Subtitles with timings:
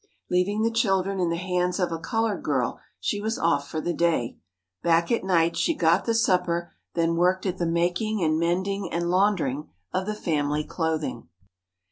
[0.31, 3.93] Leaving the children in the hands of a colored girl, she was off for the
[3.93, 4.39] day.
[4.81, 9.11] Back at night, she got the supper; then worked at the making and mending and
[9.11, 11.27] laundering of the family clothing.